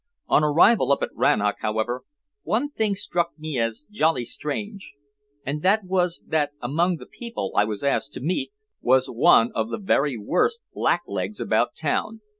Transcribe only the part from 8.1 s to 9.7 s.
to meet was one of